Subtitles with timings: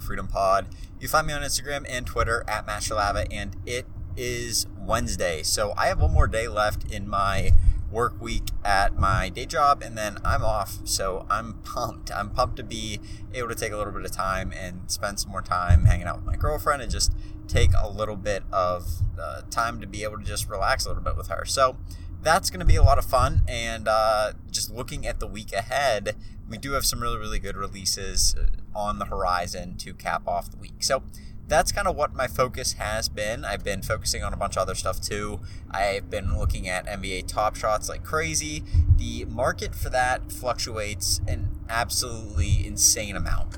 [0.00, 0.66] Freedom Pod.
[1.00, 3.86] You find me on Instagram and Twitter at Matt Shalava, and it
[4.16, 5.42] is Wednesday.
[5.42, 7.52] So I have one more day left in my
[7.90, 10.78] work week at my day job, and then I'm off.
[10.84, 12.10] So I'm pumped.
[12.12, 13.00] I'm pumped to be
[13.32, 16.16] able to take a little bit of time and spend some more time hanging out
[16.16, 17.12] with my girlfriend and just
[17.46, 21.02] take a little bit of uh, time to be able to just relax a little
[21.02, 21.44] bit with her.
[21.44, 21.76] So
[22.22, 23.42] that's going to be a lot of fun.
[23.48, 26.16] And uh, just looking at the week ahead,
[26.48, 28.34] we do have some really, really good releases
[28.74, 30.82] on the horizon to cap off the week.
[30.82, 31.02] So
[31.48, 33.44] that's kind of what my focus has been.
[33.44, 35.40] I've been focusing on a bunch of other stuff too.
[35.70, 38.62] I've been looking at NBA top shots like crazy.
[38.96, 43.56] The market for that fluctuates an absolutely insane amount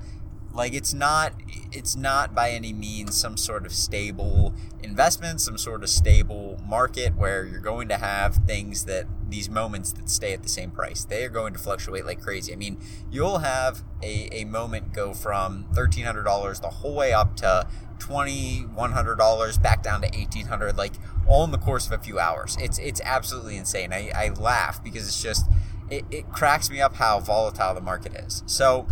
[0.53, 1.33] like it's not
[1.73, 7.15] it's not by any means some sort of stable investment some sort of stable market
[7.17, 11.05] where you're going to have things that these moments that stay at the same price.
[11.05, 12.53] They are going to fluctuate like crazy.
[12.53, 12.79] I mean
[13.11, 17.67] you'll have a, a moment go from $1300 the whole way up to
[17.99, 20.93] $2100 back down to 1800 like
[21.27, 22.57] all in the course of a few hours.
[22.61, 23.93] It's it's absolutely insane.
[23.93, 25.47] I, I laugh because it's just
[25.91, 28.43] it, it cracks me up how volatile the market is.
[28.47, 28.87] So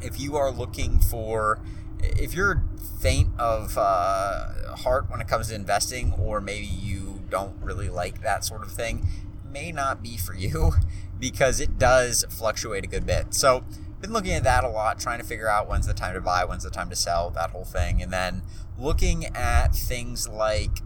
[0.00, 1.60] if you are looking for
[2.02, 2.64] if you're
[3.00, 8.22] faint of uh, heart when it comes to investing or maybe you don't really like
[8.22, 9.06] that sort of thing
[9.52, 10.72] may not be for you
[11.18, 13.34] because it does fluctuate a good bit.
[13.34, 13.64] So
[14.00, 16.44] been looking at that a lot trying to figure out when's the time to buy
[16.44, 18.00] when's the time to sell that whole thing.
[18.02, 18.42] And then
[18.78, 20.78] looking at things like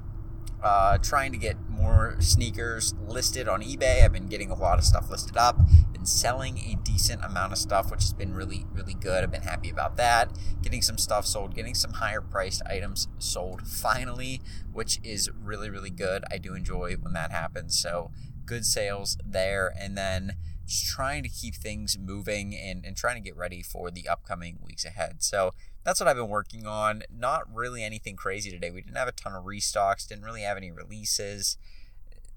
[0.65, 4.03] uh, trying to get more sneakers listed on eBay.
[4.03, 5.59] I've been getting a lot of stuff listed up,
[5.93, 9.23] been selling a decent amount of stuff, which has been really, really good.
[9.23, 10.31] I've been happy about that.
[10.63, 14.41] Getting some stuff sold, getting some higher priced items sold finally,
[14.73, 16.25] which is really, really good.
[16.31, 17.79] I do enjoy when that happens.
[17.79, 18.11] So
[18.47, 19.75] good sales there.
[19.79, 20.33] And then
[20.67, 24.59] just trying to keep things moving and, and trying to get ready for the upcoming
[24.65, 25.23] weeks ahead.
[25.23, 25.53] So
[25.85, 27.03] that's what I've been working on.
[27.15, 28.71] Not really anything crazy today.
[28.71, 31.57] We didn't have a ton of restocks, didn't really have any releases.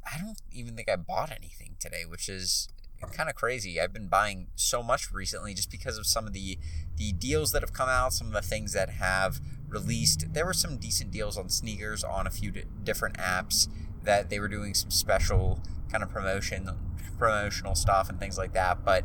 [0.06, 2.68] I don't even think I bought anything today, which is
[3.14, 3.80] kind of crazy.
[3.80, 6.58] I've been buying so much recently just because of some of the
[6.96, 10.34] the deals that have come out, some of the things that have released.
[10.34, 12.52] There were some decent deals on sneakers on a few
[12.84, 13.68] different apps
[14.04, 16.70] that they were doing some special kind of promotion
[17.18, 19.04] promotional stuff and things like that, but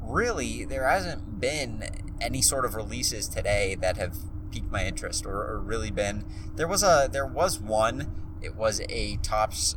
[0.00, 1.88] really there hasn't been
[2.22, 4.16] any sort of releases today that have
[4.52, 6.24] piqued my interest or, or really been
[6.54, 8.18] there was a there was one.
[8.40, 9.76] It was a Topps.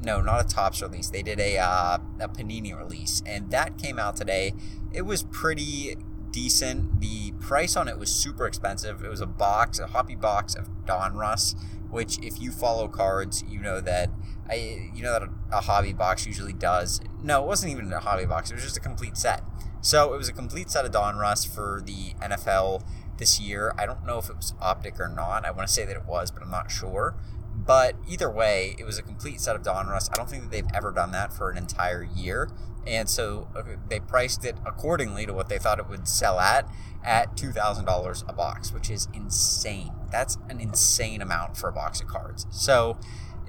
[0.00, 1.08] no not a Topps release.
[1.08, 4.54] They did a uh, a panini release and that came out today.
[4.92, 5.96] It was pretty
[6.30, 7.00] decent.
[7.00, 9.02] The price on it was super expensive.
[9.04, 11.54] It was a box a hobby box of donruss
[11.90, 14.08] which if you follow cards you know that
[14.48, 17.00] I you know that a, a hobby box usually does.
[17.22, 18.50] No it wasn't even a hobby box.
[18.50, 19.42] It was just a complete set
[19.82, 22.84] so it was a complete set of Donruss for the NFL
[23.18, 23.74] this year.
[23.76, 25.44] I don't know if it was optic or not.
[25.44, 27.16] I want to say that it was, but I'm not sure.
[27.54, 30.08] But either way, it was a complete set of Donruss.
[30.12, 32.48] I don't think that they've ever done that for an entire year.
[32.86, 33.48] And so
[33.88, 36.68] they priced it accordingly to what they thought it would sell at,
[37.04, 39.92] at $2,000 a box, which is insane.
[40.10, 42.46] That's an insane amount for a box of cards.
[42.50, 42.98] So,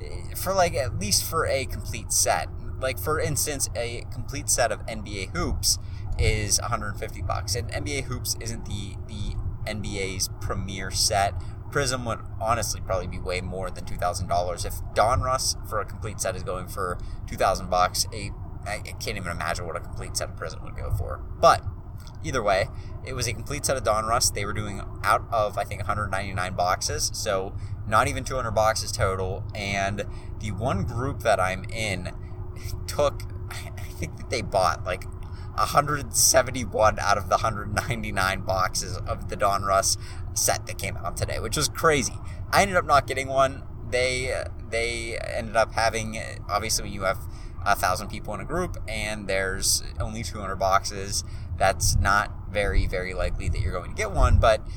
[0.01, 4.71] eh, for like, at least for a complete set, like for instance, a complete set
[4.71, 5.79] of NBA hoops
[6.19, 7.55] is 150 bucks.
[7.55, 9.35] And NBA Hoops isn't the the
[9.65, 11.33] NBA's premier set.
[11.71, 14.65] Prism would honestly probably be way more than two thousand dollars.
[14.65, 16.97] If Donruss for a complete set is going for
[17.27, 18.31] two thousand bucks, a
[18.65, 21.17] I can't even imagine what a complete set of Prism would go for.
[21.39, 21.63] But
[22.23, 22.67] either way,
[23.05, 24.33] it was a complete set of Donruss.
[24.33, 27.55] They were doing out of I think 199 boxes, so
[27.87, 29.43] not even 200 boxes total.
[29.55, 30.05] And
[30.39, 32.11] the one group that I'm in
[32.87, 35.05] took, I think that they bought like
[35.55, 39.97] 171 out of the 199 boxes of the Donruss
[40.33, 42.15] set that came out today, which was crazy.
[42.51, 43.63] I ended up not getting one.
[43.89, 46.19] They they ended up having
[46.49, 47.19] obviously when you have
[47.65, 51.23] a thousand people in a group and there's only 200 boxes,
[51.57, 54.39] that's not very very likely that you're going to get one.
[54.39, 54.67] But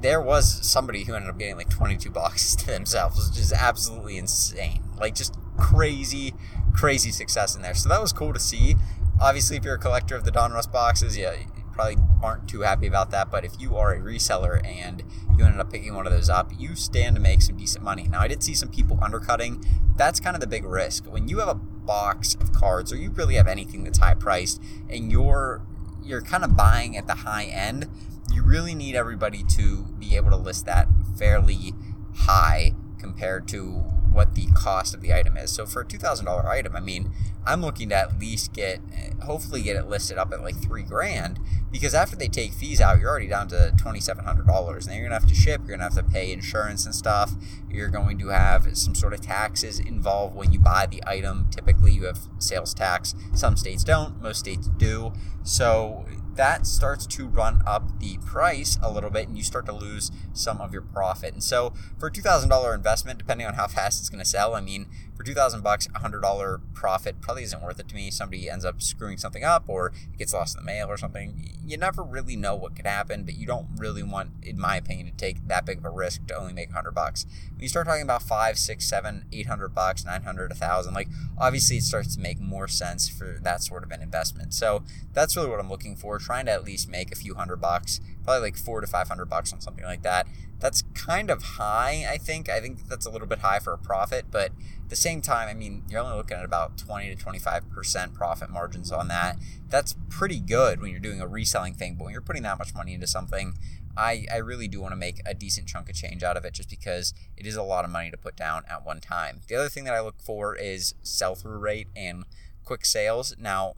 [0.00, 4.18] there was somebody who ended up getting like 22 boxes to themselves, which is absolutely
[4.18, 4.82] insane.
[4.98, 6.34] Like just crazy,
[6.74, 7.74] crazy success in there.
[7.74, 8.76] So that was cool to see
[9.20, 12.86] obviously, if you're a collector of the Donruss boxes, yeah, you probably aren't too happy
[12.86, 13.30] about that.
[13.30, 15.02] But if you are a reseller and
[15.36, 18.08] you ended up picking one of those up, you stand to make some decent money.
[18.08, 19.64] Now, I did see some people undercutting.
[19.96, 21.04] That's kind of the big risk.
[21.04, 24.60] When you have a box of cards, or you really have anything that's high priced,
[24.88, 25.62] and you're
[26.02, 27.88] you're kind of buying at the high end,
[28.32, 31.74] you really need everybody to be able to list that fairly
[32.14, 33.84] high compared to
[34.16, 35.52] what the cost of the item is.
[35.52, 37.12] So for a $2,000 item, I mean,
[37.46, 38.80] I'm looking to at least get,
[39.22, 41.38] hopefully get it listed up at like three grand
[41.70, 44.26] because after they take fees out, you're already down to $2,700.
[44.26, 47.32] And then you're to have to ship, you're to have to pay insurance and stuff.
[47.70, 51.48] You're going to have some sort of taxes involved when you buy the item.
[51.50, 53.14] Typically, you have sales tax.
[53.34, 55.12] Some states don't, most states do.
[55.42, 59.72] So that starts to run up the price a little bit and you start to
[59.72, 61.32] lose some of your profit.
[61.32, 64.60] And so for a $2,000 investment, depending on how fast it's going to sell, I
[64.60, 64.86] mean,
[65.16, 68.10] for 2000 bucks, a $100 profit probably isn't worth it to me.
[68.10, 71.50] Somebody ends up screwing something up or it gets lost in the mail or something.
[71.64, 75.06] You never really know what could happen, but you don't really want, in my opinion,
[75.06, 77.26] to take that big of a risk to only make 100 bucks.
[77.54, 81.08] When you start talking about five, six, seven, 800 bucks, 900, 1000, like
[81.38, 84.52] obviously it starts to make more sense for that sort of an investment.
[84.52, 84.84] So
[85.14, 88.00] that's really what I'm looking for, trying to at least make a few hundred bucks,
[88.22, 90.26] probably like four to 500 bucks on something like that.
[90.58, 92.48] That's kind of high, I think.
[92.48, 95.48] I think that's a little bit high for a profit, but at the same time,
[95.48, 99.36] I mean, you're only looking at about 20 to 25% profit margins on that.
[99.68, 102.74] That's pretty good when you're doing a reselling thing, but when you're putting that much
[102.74, 103.54] money into something,
[103.96, 106.54] I, I really do want to make a decent chunk of change out of it
[106.54, 109.40] just because it is a lot of money to put down at one time.
[109.48, 112.24] The other thing that I look for is sell through rate and
[112.64, 113.34] quick sales.
[113.38, 113.74] Now,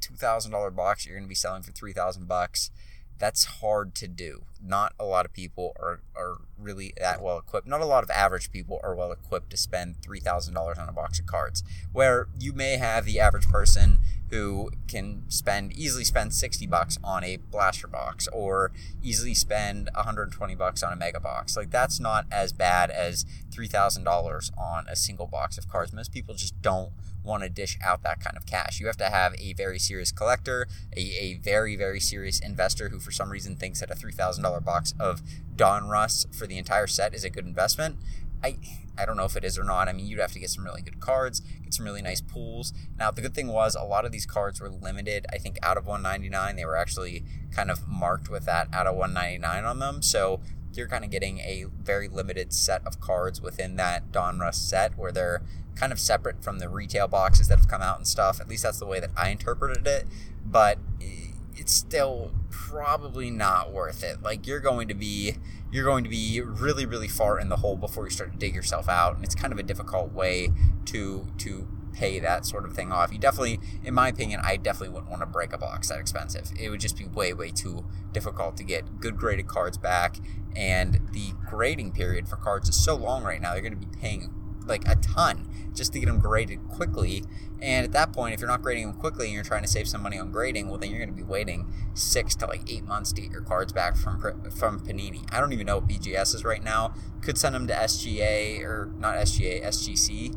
[0.00, 2.70] $2,000 box, you're going to be selling for 3000 bucks
[3.18, 4.44] that's hard to do.
[4.62, 7.66] Not a lot of people are, are really that well equipped.
[7.66, 11.18] Not a lot of average people are well equipped to spend $3,000 on a box
[11.18, 11.62] of cards.
[11.92, 13.98] Where you may have the average person
[14.30, 18.72] who can spend easily spend 60 bucks on a blaster box or
[19.02, 21.56] easily spend 120 bucks on a mega box.
[21.56, 25.92] Like that's not as bad as $3,000 on a single box of cards.
[25.92, 26.92] Most people just don't
[27.24, 28.80] want to dish out that kind of cash.
[28.80, 30.66] You have to have a very serious collector,
[30.96, 34.94] a, a very, very serious investor who, for some reason, thinks that a $3,000 box
[34.98, 35.20] of
[35.54, 37.96] Donruss for the entire set is a good investment.
[38.42, 38.56] I
[38.98, 39.88] I don't know if it is or not.
[39.88, 42.72] I mean, you'd have to get some really good cards, get some really nice pulls.
[42.98, 45.24] Now, the good thing was a lot of these cards were limited.
[45.32, 48.96] I think out of 199, they were actually kind of marked with that out of
[48.96, 50.02] 199 on them.
[50.02, 50.40] So
[50.72, 55.12] you're kind of getting a very limited set of cards within that Donruss set where
[55.12, 55.42] they're
[55.76, 58.40] kind of separate from the retail boxes that have come out and stuff.
[58.40, 60.06] At least that's the way that I interpreted it.
[60.44, 64.22] But eh, it's still probably not worth it.
[64.22, 65.36] Like you're going to be
[65.70, 68.54] you're going to be really really far in the hole before you start to dig
[68.54, 70.50] yourself out, and it's kind of a difficult way
[70.86, 73.12] to to pay that sort of thing off.
[73.12, 76.52] You definitely, in my opinion, I definitely wouldn't want to break a box that expensive.
[76.58, 80.16] It would just be way way too difficult to get good graded cards back,
[80.54, 83.52] and the grading period for cards is so long right now.
[83.52, 84.32] You're going to be paying
[84.68, 87.24] like a ton just to get them graded quickly.
[87.60, 89.88] And at that point, if you're not grading them quickly and you're trying to save
[89.88, 92.84] some money on grading, well, then you're going to be waiting six to like eight
[92.84, 94.20] months to get your cards back from
[94.50, 95.26] from Panini.
[95.32, 96.94] I don't even know what BGS is right now.
[97.22, 100.36] Could send them to SGA or not SGA, SGC.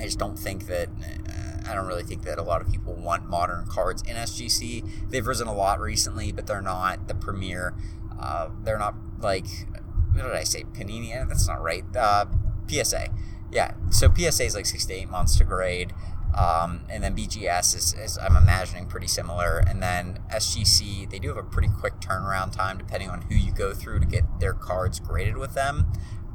[0.00, 0.88] I just don't think that.
[0.88, 5.10] Uh, I don't really think that a lot of people want modern cards in SGC.
[5.10, 7.74] They've risen a lot recently, but they're not the premier.
[8.20, 9.46] Uh, they're not like
[10.16, 10.64] what did I say?
[10.64, 11.28] Panini?
[11.28, 11.84] That's not right.
[11.94, 12.26] Uh,
[12.68, 13.08] PSA.
[13.50, 15.92] Yeah, so PSA is like six to eight months to grade.
[16.36, 19.58] Um, and then BGS is, is, I'm imagining, pretty similar.
[19.66, 23.52] And then SGC, they do have a pretty quick turnaround time depending on who you
[23.52, 25.90] go through to get their cards graded with them.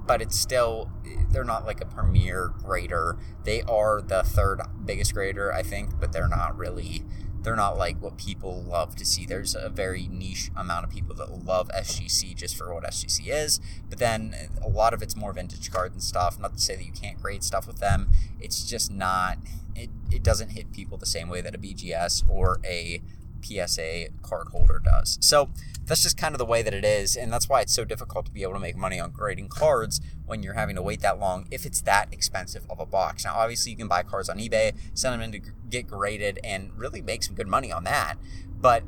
[0.07, 0.91] But it's still,
[1.29, 3.19] they're not like a premier grader.
[3.43, 7.03] They are the third biggest grader, I think, but they're not really
[7.43, 9.25] they're not like what people love to see.
[9.25, 13.59] There's a very niche amount of people that love SGC just for what SGC is,
[13.89, 16.39] but then a lot of it's more vintage cards and stuff.
[16.39, 18.11] Not to say that you can't grade stuff with them.
[18.39, 19.37] It's just not.
[19.75, 23.01] It it doesn't hit people the same way that a BGS or a
[23.43, 25.17] PSA card holder does.
[25.21, 25.49] So
[25.85, 28.25] that's just kind of the way that it is, and that's why it's so difficult
[28.27, 31.19] to be able to make money on grading cards when you're having to wait that
[31.19, 33.25] long if it's that expensive of a box.
[33.25, 36.71] Now, obviously, you can buy cards on eBay, send them in to get graded, and
[36.77, 38.15] really make some good money on that.
[38.59, 38.83] But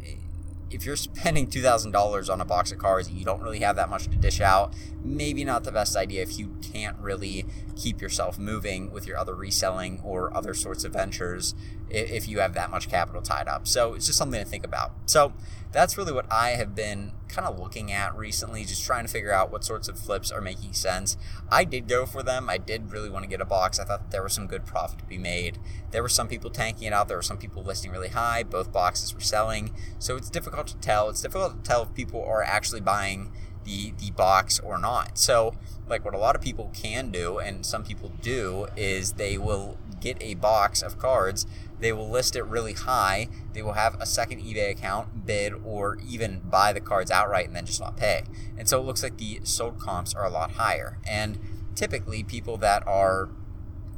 [0.69, 3.89] if you're spending $2,000 on a box of cards and you don't really have that
[3.89, 7.45] much to dish out, maybe not the best idea if you can't really
[7.75, 11.53] keep yourself moving with your other reselling or other sorts of ventures
[11.89, 13.67] if you have that much capital tied up.
[13.67, 14.93] So it's just something to think about.
[15.05, 15.33] So
[15.71, 19.33] that's really what I have been kind of looking at recently, just trying to figure
[19.33, 21.17] out what sorts of flips are making sense.
[21.51, 22.49] I did go for them.
[22.49, 23.79] I did really want to get a box.
[23.79, 25.57] I thought there was some good profit to be made.
[25.91, 27.07] There were some people tanking it out.
[27.07, 28.43] There were some people listing really high.
[28.43, 29.73] Both boxes were selling.
[29.99, 31.09] So it's difficult to tell.
[31.09, 33.31] It's difficult to tell if people are actually buying
[33.63, 35.17] the the box or not.
[35.17, 35.55] So
[35.87, 39.77] like what a lot of people can do and some people do is they will
[39.99, 41.45] get a box of cards
[41.83, 43.27] they will list it really high.
[43.51, 47.55] They will have a second eBay account, bid, or even buy the cards outright and
[47.57, 48.23] then just not pay.
[48.57, 50.97] And so it looks like the sold comps are a lot higher.
[51.05, 51.39] And
[51.75, 53.27] typically people that are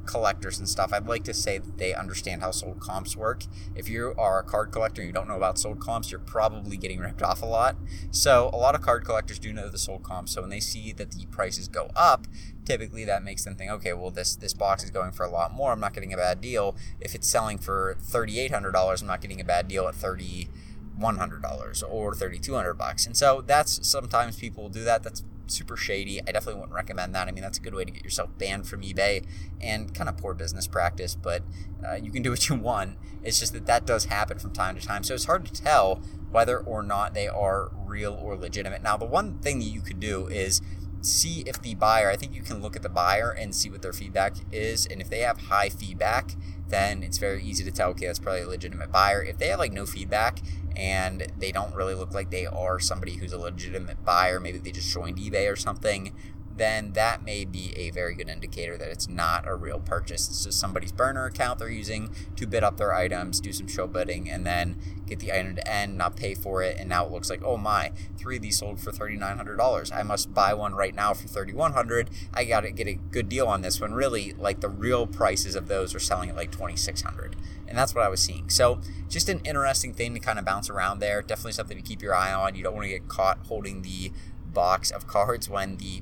[0.06, 3.44] collectors and stuff, I'd like to say that they understand how sold comps work.
[3.76, 6.78] If you are a card collector and you don't know about sold comps, you're probably
[6.78, 7.76] getting ripped off a lot.
[8.12, 10.34] So a lot of card collectors do know the sold comps.
[10.34, 12.28] So when they see that the prices go up,
[12.66, 15.54] typically that makes them think, okay, well this this box is going for a lot
[15.54, 15.72] more.
[15.72, 16.76] I'm not getting a bad deal.
[17.00, 19.96] If it's selling for thirty eight hundred dollars, I'm not getting a bad deal at
[19.96, 20.50] thirty
[20.98, 23.06] one hundred dollars or thirty two hundred bucks.
[23.06, 25.04] And so that's sometimes people will do that.
[25.04, 26.22] That's super shady.
[26.22, 27.28] I definitely wouldn't recommend that.
[27.28, 29.26] I mean, that's a good way to get yourself banned from eBay
[29.62, 31.44] and kind of poor business practice, but
[31.88, 32.98] uh, you can do what you want.
[33.24, 35.04] It's just that that does happen from time to time.
[35.04, 38.84] So it's hard to tell whether or not they are real or legitimate.
[38.84, 40.62] Now, the one thing that you could do is
[41.02, 43.82] see if the buyer, I think you can look at the buyer and see what
[43.82, 44.86] their feedback is.
[44.86, 46.32] And if they have high feedback,
[46.70, 49.24] then it's very easy to tell, okay, that's probably a legitimate buyer.
[49.24, 50.40] If they have like no feedback
[50.76, 54.72] and they don't really look like they are somebody who's a legitimate buyer, maybe they
[54.72, 56.16] just joined eBay or something,
[56.58, 60.30] then that may be a very good indicator that it's not a real purchase.
[60.30, 63.88] It's just somebody's burner account they're using to bid up their items, do some show
[63.88, 67.12] bidding, and then get the item to end, not pay for it, and now it
[67.12, 69.94] looks like, oh my, three of these sold for $3,900.
[69.94, 72.10] I must buy one right now for 3,100.
[72.34, 73.94] I got to get a good deal on this one.
[73.94, 77.36] Really, like the real prices of those are selling at like 2,600.
[77.68, 78.50] And that's what I was seeing.
[78.50, 81.22] So, just an interesting thing to kind of bounce around there.
[81.22, 82.56] Definitely something to keep your eye on.
[82.56, 84.12] You don't want to get caught holding the
[84.46, 86.02] box of cards when the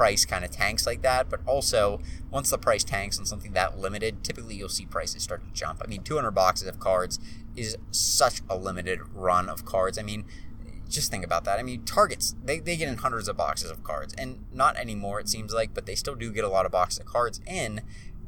[0.00, 1.28] price kind of tanks like that.
[1.28, 5.44] But also, once the price tanks on something that limited, typically you'll see prices start
[5.44, 5.82] to jump.
[5.84, 7.18] I mean, 200 boxes of cards
[7.54, 9.98] is such a limited run of cards.
[9.98, 10.24] I mean,
[10.88, 11.58] just think about that.
[11.58, 15.20] I mean, Targets, they, they get in hundreds of boxes of cards, and not anymore,
[15.20, 17.82] it seems like, but they still do get a lot of boxes of cards in.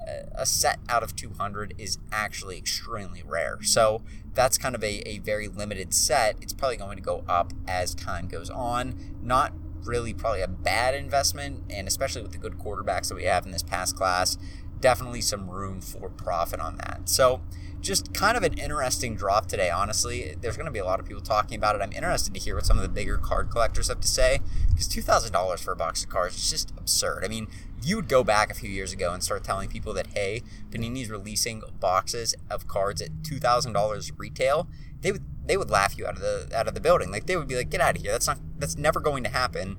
[0.07, 3.63] Uh, a set out of 200 is actually extremely rare.
[3.63, 4.03] So
[4.35, 6.37] that's kind of a, a very limited set.
[6.43, 8.95] It's probably going to go up as time goes on.
[9.23, 9.53] Not
[9.85, 13.53] really probably a bad investment, and especially with the good quarterbacks that we have in
[13.53, 14.39] this past class,
[14.81, 17.09] definitely some room for profit on that.
[17.09, 17.41] So,
[17.81, 20.37] just kind of an interesting drop today, honestly.
[20.41, 21.83] There's going to be a lot of people talking about it.
[21.83, 24.89] I'm interested to hear what some of the bigger card collectors have to say because
[24.89, 27.25] $2,000 for a box of cards is just absurd.
[27.25, 27.49] I mean,
[27.83, 31.11] you would go back a few years ago and start telling people that, hey, Panini's
[31.11, 34.69] releasing boxes of cards at $2,000 retail,
[35.01, 37.11] they would they would laugh you out of the out of the building.
[37.11, 38.13] Like they would be like, "Get out of here!
[38.13, 39.77] That's not that's never going to happen."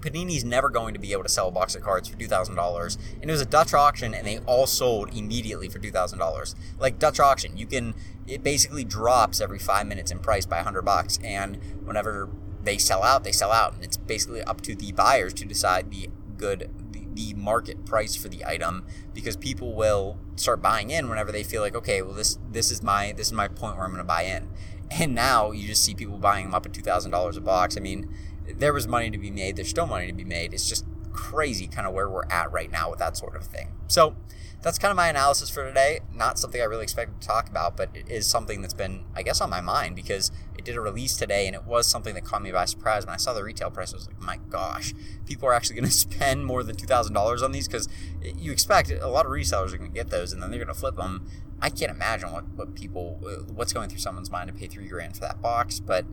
[0.00, 2.56] Panini's never going to be able to sell a box of cards for two thousand
[2.56, 6.18] dollars, and it was a Dutch auction, and they all sold immediately for two thousand
[6.18, 6.54] dollars.
[6.78, 7.94] Like Dutch auction, you can
[8.26, 12.28] it basically drops every five minutes in price by hundred bucks, and whenever
[12.62, 15.90] they sell out, they sell out, and it's basically up to the buyers to decide
[15.90, 16.70] the good
[17.14, 21.62] the, market price for the item because people will start buying in whenever they feel
[21.62, 24.04] like okay well this this is my this is my point where I'm going to
[24.04, 24.48] buy in
[24.90, 27.76] and now you just see people buying them up at $2,000 a box.
[27.76, 28.12] I mean,
[28.46, 29.56] there was money to be made.
[29.56, 30.52] There's still money to be made.
[30.52, 33.72] It's just crazy kind of where we're at right now with that sort of thing.
[33.86, 34.16] So
[34.64, 36.00] that's kind of my analysis for today.
[36.12, 39.22] Not something I really expected to talk about, but it is something that's been, I
[39.22, 42.24] guess, on my mind because it did a release today and it was something that
[42.24, 43.04] caught me by surprise.
[43.04, 44.94] When I saw the retail price, I was like, my gosh,
[45.26, 47.88] people are actually going to spend more than $2,000 on these because
[48.24, 50.58] eh, you expect a lot of resellers are going to get those and then they're
[50.64, 51.28] going to flip them
[51.60, 54.88] I can't imagine what, what people uh, what's going through someone's mind to pay three
[54.88, 56.04] grand for that box, but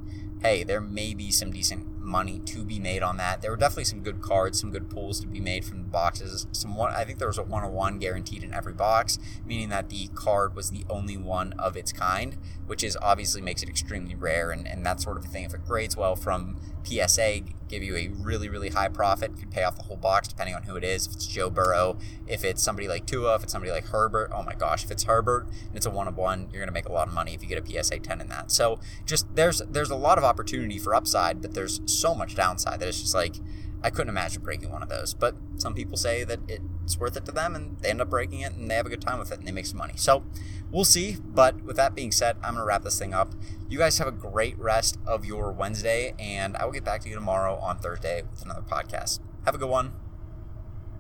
[0.42, 3.42] hey, there may be some decent money to be made on that.
[3.42, 6.48] There were definitely some good cards, some good pulls to be made from the boxes.
[6.52, 9.70] Some one, I think there was a one on one guaranteed in every box, meaning
[9.70, 13.70] that the card was the only one of its kind, which is obviously makes it
[13.70, 15.44] extremely rare and, and that sort of thing.
[15.44, 19.64] If it grades well from PSA, give you a really, really high profit, could pay
[19.64, 21.08] off the whole box depending on who it is.
[21.08, 24.44] If it's Joe Burrow, if it's somebody like Tua, if it's somebody like Herbert, oh
[24.44, 26.92] my gosh, if it's Herbert and it's a one of one, you're gonna make a
[26.92, 28.52] lot of money if you get a PSA 10 in that.
[28.52, 32.80] So just there's there's a lot of opportunity for upside, but there's so much downside
[32.80, 33.36] that it's just like
[33.84, 35.14] I couldn't imagine breaking one of those.
[35.14, 38.42] But some people say that it's worth it to them and they end up breaking
[38.42, 39.94] it and they have a good time with it and they make some money.
[39.96, 40.24] So
[40.72, 41.18] we'll see.
[41.24, 43.34] But with that being said, I'm going to wrap this thing up.
[43.70, 47.10] You guys have a great rest of your Wednesday and I will get back to
[47.10, 49.20] you tomorrow on Thursday with another podcast.
[49.46, 49.94] Have a good one.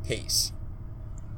[0.07, 0.51] Peace.